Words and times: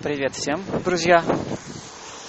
Привет 0.00 0.36
всем, 0.36 0.64
друзья! 0.84 1.24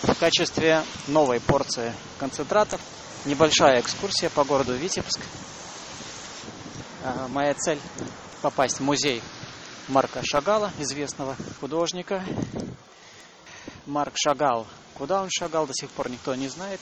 В 0.02 0.20
качестве 0.20 0.82
новой 1.08 1.40
порции 1.40 1.94
концентратов 2.18 2.82
небольшая 3.26 3.80
экскурсия 3.80 4.32
по 4.32 4.44
городу 4.44 4.74
Витебск. 4.74 5.20
А, 7.04 7.28
моя 7.28 7.54
цель– 7.54 7.80
попасть 8.42 8.78
в 8.78 8.80
музей 8.80 9.22
Марка 9.88 10.22
Шагала, 10.24 10.72
известного 10.80 11.36
художника. 11.60 12.26
Марк 13.86 14.14
шагал. 14.16 14.66
Куда 14.96 15.22
он 15.22 15.30
шагал, 15.30 15.68
до 15.68 15.74
сих 15.76 15.92
пор 15.92 16.10
никто 16.10 16.34
не 16.34 16.48
знает. 16.48 16.80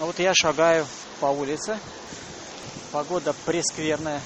Но 0.00 0.06
вот 0.06 0.18
я 0.18 0.34
шагаю 0.34 0.84
по 1.20 1.26
улице. 1.26 1.78
Погода 2.90 3.32
прескверная. 3.46 4.20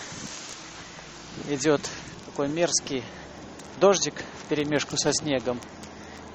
Идет 1.51 1.83
такой 2.25 2.49
мерзкий 2.49 3.05
дождик 3.79 4.15
в 4.53 4.55
перемешку 4.55 4.99
со 4.99 5.13
снегом. 5.15 5.59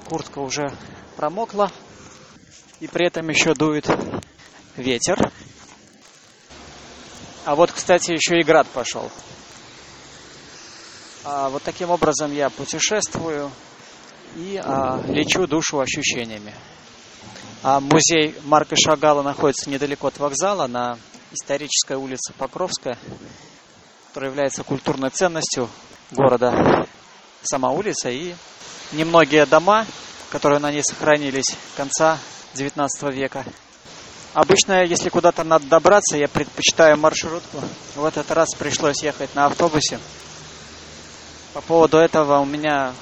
Куртка 0.08 0.40
уже 0.40 0.72
промокла. 1.16 1.70
И 2.80 2.88
при 2.88 3.06
этом 3.06 3.28
еще 3.28 3.54
дует 3.54 3.88
ветер. 4.76 5.30
А 7.44 7.54
вот, 7.54 7.70
кстати, 7.70 8.10
еще 8.10 8.40
и 8.40 8.42
град 8.42 8.66
пошел. 8.66 9.08
А 11.24 11.48
вот 11.48 11.62
таким 11.62 11.90
образом 11.90 12.32
я 12.32 12.50
путешествую 12.50 13.52
и 14.34 14.60
а, 14.64 15.00
лечу 15.06 15.46
душу 15.46 15.78
ощущениями. 15.78 16.52
А 17.62 17.78
музей 17.78 18.34
Марка 18.44 18.74
Шагала 18.76 19.22
находится 19.22 19.70
недалеко 19.70 20.08
от 20.08 20.18
вокзала, 20.18 20.66
на 20.66 20.98
исторической 21.30 21.96
улице 21.96 22.32
Покровская, 22.36 22.98
которая 24.08 24.30
является 24.30 24.64
культурной 24.64 25.10
ценностью 25.10 25.68
города. 26.10 26.86
Сама 27.42 27.70
улица 27.70 28.10
и 28.10 28.34
немногие 28.92 29.46
дома, 29.46 29.86
которые 30.30 30.58
на 30.58 30.72
ней 30.72 30.82
сохранились 30.82 31.56
конца 31.76 32.18
XIX 32.54 32.88
века. 33.12 33.44
Обычно, 34.34 34.84
если 34.84 35.08
куда-то 35.08 35.44
надо 35.44 35.66
добраться, 35.66 36.16
я 36.16 36.28
предпочитаю 36.28 36.98
маршрутку. 36.98 37.58
В 37.94 38.04
этот 38.04 38.30
раз 38.30 38.48
пришлось 38.58 39.02
ехать 39.02 39.34
на 39.34 39.46
автобусе. 39.46 39.98
По 41.54 41.60
поводу 41.60 41.96
этого 41.98 42.40
у 42.40 42.44
меня, 42.44 42.92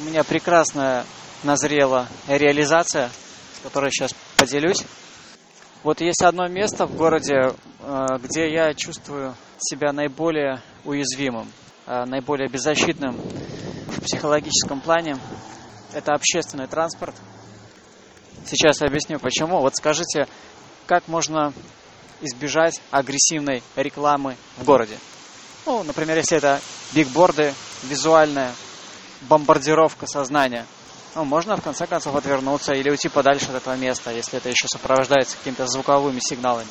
у 0.00 0.04
меня 0.04 0.24
прекрасная 0.24 1.04
назрела 1.42 2.08
реализация, 2.26 3.10
с 3.58 3.62
которой 3.62 3.90
сейчас 3.90 4.14
поделюсь. 4.36 4.84
Вот 5.84 6.00
есть 6.00 6.22
одно 6.22 6.48
место 6.48 6.86
в 6.86 6.96
городе, 6.96 7.52
э, 7.80 8.06
где 8.22 8.50
я 8.52 8.74
чувствую 8.74 9.36
себя 9.58 9.92
наиболее 9.92 10.60
уязвимым, 10.84 11.52
э, 11.86 12.04
наиболее 12.04 12.48
беззащитным 12.48 13.16
в 13.88 14.02
психологическом 14.02 14.80
плане. 14.80 15.18
Это 15.92 16.12
общественный 16.12 16.66
транспорт. 16.66 17.14
Сейчас 18.46 18.82
объясню 18.82 19.18
почему. 19.18 19.60
Вот 19.60 19.76
скажите, 19.76 20.26
как 20.86 21.08
можно 21.08 21.52
избежать 22.20 22.80
агрессивной 22.90 23.62
рекламы 23.76 24.36
в 24.56 24.64
городе? 24.64 24.98
Ну, 25.66 25.82
например, 25.82 26.16
если 26.16 26.38
это 26.38 26.60
бигборды, 26.92 27.52
визуальная 27.82 28.52
бомбардировка 29.22 30.06
сознания. 30.06 30.66
Ну, 31.14 31.24
можно 31.24 31.56
в 31.56 31.62
конце 31.62 31.86
концов 31.86 32.14
отвернуться 32.16 32.74
или 32.74 32.90
уйти 32.90 33.08
подальше 33.08 33.46
от 33.46 33.56
этого 33.56 33.76
места, 33.76 34.10
если 34.12 34.38
это 34.38 34.48
еще 34.48 34.66
сопровождается 34.68 35.36
какими-то 35.36 35.66
звуковыми 35.66 36.20
сигналами. 36.20 36.68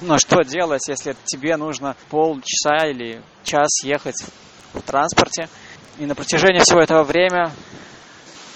Но 0.00 0.18
что 0.18 0.42
делать, 0.42 0.88
если 0.88 1.16
тебе 1.24 1.56
нужно 1.56 1.94
полчаса 2.10 2.88
или 2.88 3.22
час 3.44 3.84
ехать 3.84 4.16
в 4.72 4.80
транспорте, 4.80 5.48
и 5.98 6.06
на 6.06 6.14
протяжении 6.14 6.60
всего 6.60 6.80
этого 6.80 7.02
времени, 7.04 7.50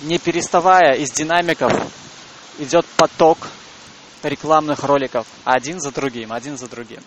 не 0.03 0.19
переставая 0.19 0.95
из 0.95 1.11
динамиков, 1.11 1.73
идет 2.59 2.87
поток 2.97 3.39
рекламных 4.23 4.85
роликов 4.85 5.27
один 5.45 5.81
за 5.81 5.93
другим, 5.93 6.33
один 6.33 6.57
за 6.57 6.69
другим. 6.69 7.01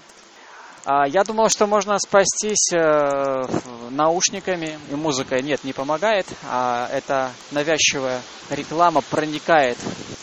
А, 0.86 1.08
я 1.08 1.24
думал, 1.24 1.50
что 1.50 1.68
можно 1.68 1.98
спастись 2.00 2.72
э, 2.74 3.46
наушниками 3.90 4.80
и 4.90 4.96
музыкой. 4.96 5.42
Нет, 5.42 5.64
не 5.64 5.74
помогает. 5.74 6.26
А 6.48 6.90
эта 6.92 7.32
навязчивая 7.52 8.22
реклама 8.50 9.02
проникает 9.02 9.78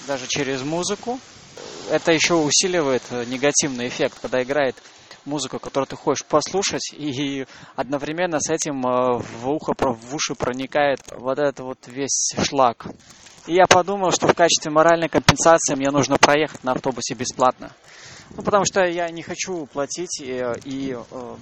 даже 0.06 0.26
через 0.28 0.62
музыку. 0.62 1.20
Это 1.90 2.12
еще 2.12 2.34
усиливает 2.34 3.02
негативный 3.26 3.88
эффект, 3.88 4.18
когда 4.20 4.42
играет 4.42 4.76
музыку, 5.26 5.58
которую 5.58 5.86
ты 5.86 5.96
хочешь 5.96 6.24
послушать, 6.24 6.92
и 6.92 7.46
одновременно 7.74 8.38
с 8.40 8.50
этим 8.50 8.86
э, 8.86 9.18
в 9.18 9.48
ухо, 9.48 9.74
в 9.76 10.14
уши 10.14 10.34
проникает 10.34 11.00
вот 11.12 11.38
этот 11.38 11.60
вот 11.60 11.78
весь 11.86 12.34
шлак. 12.42 12.86
И 13.46 13.54
я 13.54 13.66
подумал, 13.66 14.10
что 14.10 14.26
в 14.26 14.34
качестве 14.34 14.70
моральной 14.70 15.08
компенсации 15.08 15.74
мне 15.74 15.90
нужно 15.90 16.16
проехать 16.18 16.64
на 16.64 16.72
автобусе 16.72 17.14
бесплатно. 17.14 17.70
Ну, 18.30 18.42
потому 18.42 18.64
что 18.64 18.84
я 18.84 19.08
не 19.10 19.22
хочу 19.22 19.66
платить 19.66 20.20
и, 20.20 20.44
и 20.64 20.96
э, 20.96 21.36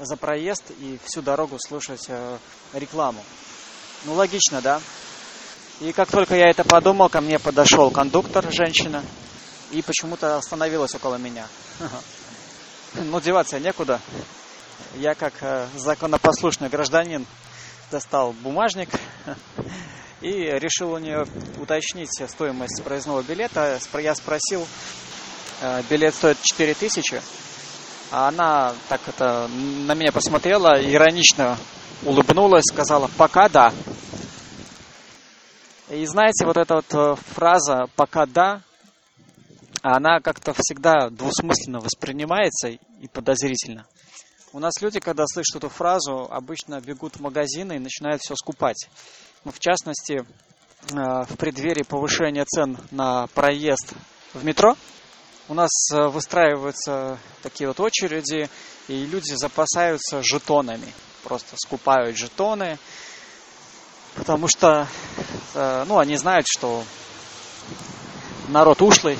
за 0.00 0.16
проезд 0.16 0.70
и 0.80 0.98
всю 1.04 1.22
дорогу 1.22 1.56
слушать 1.58 2.04
э, 2.08 2.38
рекламу. 2.72 3.22
Ну, 4.04 4.14
логично, 4.14 4.60
да? 4.60 4.80
И 5.80 5.92
как 5.92 6.10
только 6.10 6.36
я 6.36 6.50
это 6.50 6.64
подумал, 6.64 7.08
ко 7.08 7.20
мне 7.20 7.38
подошел 7.38 7.90
кондуктор, 7.90 8.52
женщина, 8.52 9.02
и 9.70 9.82
почему-то 9.82 10.36
остановилась 10.36 10.94
около 10.94 11.16
меня. 11.16 11.46
Ну, 12.94 13.20
деваться 13.20 13.58
некуда. 13.58 14.00
Я, 14.96 15.14
как 15.14 15.34
э, 15.40 15.66
законопослушный 15.76 16.68
гражданин, 16.68 17.26
достал 17.90 18.32
бумажник 18.32 18.88
и 20.20 20.30
решил 20.30 20.92
у 20.92 20.98
нее 20.98 21.26
уточнить 21.60 22.10
стоимость 22.28 22.82
проездного 22.82 23.22
билета. 23.22 23.78
Я 23.94 24.14
спросил, 24.14 24.66
Э, 25.60 25.82
билет 25.90 26.14
стоит 26.14 26.38
4000, 26.40 27.20
а 28.12 28.28
она 28.28 28.74
так 28.88 29.00
это 29.08 29.48
на 29.48 29.94
меня 29.94 30.12
посмотрела, 30.12 30.80
иронично 30.80 31.58
улыбнулась, 32.04 32.64
сказала 32.64 33.10
«пока 33.16 33.48
да». 33.48 33.72
И 35.90 36.04
знаете, 36.06 36.44
вот 36.46 36.56
эта 36.56 36.76
вот 36.76 36.94
э, 36.94 37.16
фраза 37.34 37.86
«пока 37.96 38.26
да», 38.26 38.60
она 39.82 40.20
как-то 40.20 40.54
всегда 40.56 41.10
двусмысленно 41.10 41.80
воспринимается 41.80 42.68
и 42.68 43.08
подозрительно. 43.12 43.86
У 44.52 44.58
нас 44.58 44.80
люди, 44.80 44.98
когда 44.98 45.24
слышат 45.26 45.56
эту 45.56 45.68
фразу, 45.68 46.26
обычно 46.30 46.80
бегут 46.80 47.16
в 47.16 47.20
магазины 47.20 47.76
и 47.76 47.78
начинают 47.78 48.22
все 48.22 48.34
скупать. 48.34 48.88
Ну, 49.44 49.52
в 49.52 49.58
частности, 49.58 50.20
э, 50.20 50.24
в 50.92 51.36
преддверии 51.36 51.82
повышения 51.82 52.44
цен 52.44 52.78
на 52.90 53.26
проезд 53.28 53.92
в 54.32 54.44
метро– 54.44 54.76
у 55.48 55.54
нас 55.54 55.70
э, 55.92 56.08
выстраиваются 56.08 57.18
такие 57.42 57.68
вот 57.68 57.80
очереди, 57.80 58.50
и 58.86 59.06
люди 59.06 59.32
запасаются 59.34 60.22
жетонами. 60.22 60.92
Просто 61.24 61.56
скупают 61.56 62.18
жетоны, 62.18 62.78
потому 64.14 64.46
что, 64.46 64.86
э, 65.54 65.84
ну, 65.88 65.98
они 65.98 66.16
знают, 66.16 66.46
что 66.46 66.84
народ 68.48 68.82
ушлый, 68.82 69.18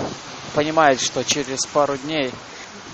понимает, 0.54 1.00
что 1.00 1.24
через 1.24 1.66
пару 1.66 1.96
дней 1.96 2.32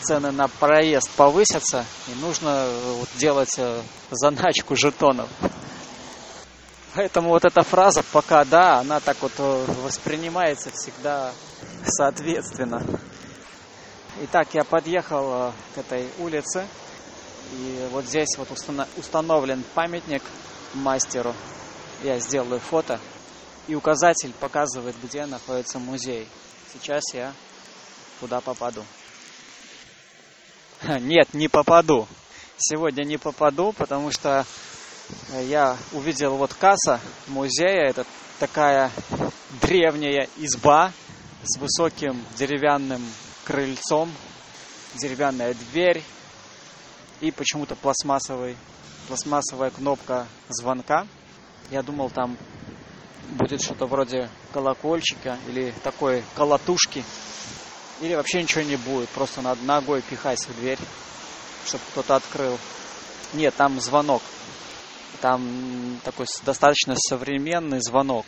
цены 0.02 0.30
на 0.32 0.48
проезд 0.48 1.08
повысятся, 1.10 1.84
и 2.08 2.20
нужно 2.20 2.66
э, 2.66 3.02
делать 3.16 3.58
заначку 4.10 4.76
жетонов. 4.76 5.28
Поэтому 6.94 7.30
вот 7.30 7.44
эта 7.44 7.62
фраза 7.62 8.04
«пока 8.12 8.44
да», 8.44 8.78
она 8.78 9.00
так 9.00 9.16
вот 9.20 9.32
воспринимается 9.82 10.70
всегда 10.70 11.32
соответственно. 11.86 12.82
Итак, 14.22 14.48
я 14.52 14.62
подъехал 14.64 15.48
э, 15.48 15.52
к 15.74 15.78
этой 15.78 16.08
улице, 16.18 16.66
и 17.52 17.88
вот 17.90 18.04
здесь 18.04 18.36
вот 18.36 18.48
установлен 18.96 19.64
памятник 19.74 20.22
мастеру. 20.74 21.34
Я 22.02 22.18
сделаю 22.18 22.60
фото, 22.60 23.00
и 23.68 23.74
указатель 23.74 24.32
показывает, 24.38 24.96
где 25.02 25.26
находится 25.26 25.78
музей. 25.78 26.28
Сейчас 26.72 27.02
я 27.12 27.32
туда 28.20 28.40
попаду. 28.40 28.84
Нет, 31.00 31.32
не 31.32 31.48
попаду. 31.48 32.06
Сегодня 32.58 33.04
не 33.04 33.16
попаду, 33.16 33.72
потому 33.72 34.12
что 34.12 34.44
я 35.42 35.76
увидел 35.92 36.36
вот 36.36 36.54
касса 36.54 37.00
музея. 37.26 37.88
Это 37.88 38.06
такая 38.38 38.90
древняя 39.62 40.28
изба 40.36 40.92
с 41.42 41.58
высоким 41.58 42.24
деревянным 42.36 43.02
крыльцом, 43.44 44.10
деревянная 44.94 45.54
дверь 45.54 46.02
и 47.20 47.30
почему-то 47.30 47.76
пластмассовый, 47.76 48.56
пластмассовая 49.08 49.70
кнопка 49.70 50.26
звонка. 50.48 51.06
Я 51.70 51.82
думал, 51.82 52.10
там 52.10 52.36
будет 53.30 53.62
что-то 53.62 53.86
вроде 53.86 54.28
колокольчика 54.52 55.38
или 55.48 55.72
такой 55.82 56.22
колотушки. 56.36 57.04
Или 58.00 58.14
вообще 58.14 58.42
ничего 58.42 58.62
не 58.62 58.76
будет, 58.76 59.08
просто 59.10 59.40
надо 59.40 59.62
ногой 59.64 60.02
пихать 60.02 60.40
в 60.40 60.60
дверь, 60.60 60.78
чтобы 61.66 61.82
кто-то 61.92 62.16
открыл. 62.16 62.58
Нет, 63.32 63.54
там 63.54 63.80
звонок. 63.80 64.22
Там 65.20 65.98
такой 66.04 66.26
достаточно 66.44 66.94
современный 66.96 67.80
звонок. 67.80 68.26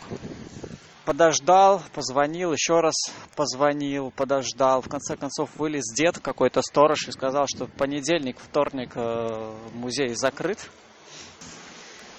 Подождал, 1.05 1.81
позвонил, 1.93 2.51
еще 2.51 2.81
раз 2.81 2.95
позвонил, 3.35 4.11
подождал. 4.11 4.81
В 4.81 4.89
конце 4.89 5.15
концов 5.15 5.49
вылез 5.55 5.83
дед, 5.95 6.19
какой-то 6.19 6.61
сторож, 6.61 7.07
и 7.07 7.11
сказал, 7.11 7.45
что 7.47 7.67
понедельник, 7.67 8.37
вторник 8.39 8.91
э, 8.95 9.53
музей 9.73 10.15
закрыт. 10.15 10.69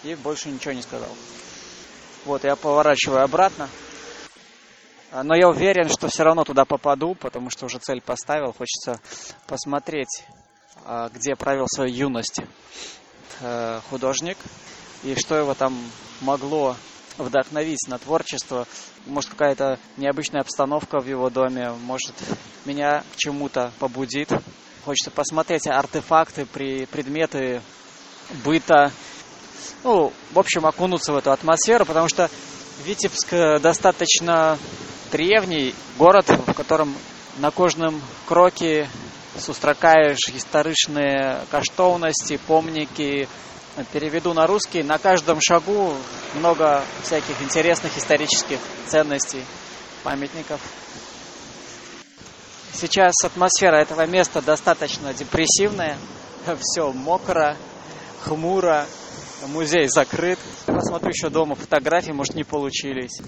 И 0.05 0.15
больше 0.15 0.49
ничего 0.49 0.73
не 0.73 0.83
сказал. 0.83 1.11
Вот, 2.25 2.45
я 2.45 2.57
поворачиваю 2.57 3.23
обратно. 3.23 3.69
Но 5.13 5.35
я 5.35 5.49
уверен, 5.49 5.89
что 5.89 6.09
все 6.09 6.23
равно 6.23 6.45
туда 6.45 6.65
попаду, 6.65 7.15
потому 7.15 7.51
что 7.51 7.67
уже 7.67 7.79
цель 7.79 8.03
поставил. 8.03 8.53
Хочется 8.53 9.01
посмотреть, 9.47 10.25
а, 10.85 11.09
где 11.09 11.35
провел 11.35 11.67
свою 11.67 11.93
юность 11.95 12.41
э, 13.41 13.81
художник 13.89 14.37
и 15.03 15.15
что 15.15 15.37
его 15.37 15.55
там 15.55 15.77
могло 16.21 16.77
вдохновить 17.17 17.87
на 17.89 17.99
творчество. 17.99 18.67
Может, 19.07 19.31
какая-то 19.31 19.79
необычная 19.97 20.41
обстановка 20.41 21.01
в 21.01 21.07
его 21.07 21.31
доме, 21.31 21.71
может, 21.83 22.15
меня 22.65 23.03
к 23.15 23.17
чему-то 23.17 23.73
побудит. 23.79 24.31
Хочется 24.85 25.11
посмотреть 25.11 25.67
артефакты, 25.67 26.47
предметы 26.47 27.61
быта. 28.45 28.93
Ну, 29.85 30.13
в 30.33 30.39
общем, 30.39 30.67
окунуться 30.67 31.13
в 31.13 31.17
эту 31.17 31.33
атмосферу, 31.33 31.85
потому 31.85 32.09
что 32.09 32.31
Витебск 32.85 33.61
достаточно 33.61 34.59
древний 35.11 35.75
город, 35.99 36.29
в 36.29 36.53
котором 36.55 36.95
на 37.39 37.51
кожном 37.51 38.01
кроке 38.27 38.89
сустракаешь 39.39 40.29
историчные 40.35 41.41
каштовности, 41.51 42.39
помники. 42.47 43.29
Переведу 43.93 44.35
на 44.35 44.49
русский. 44.49 44.83
На 44.83 44.99
каждом 44.99 45.39
шагу 45.41 45.95
много 46.35 46.83
всяких 47.05 47.41
интересных 47.43 47.97
исторических 47.97 48.59
ценностей, 48.89 49.45
памятников. 50.03 50.61
Сейчас 52.73 53.15
атмосфера 53.25 53.77
этого 53.77 54.05
места 54.07 54.43
достаточно 54.43 55.15
депрессивная. 55.15 55.97
Все 56.61 56.91
мокро, 56.93 57.57
хмуро, 58.25 58.85
музей 59.47 59.87
закрыт. 59.89 60.39
Посмотрю 60.67 61.11
еще 61.11 61.31
дома 61.31 61.55
фотографии, 61.55 62.13
может 62.13 62.35
не 62.35 62.45
получились. 62.45 63.21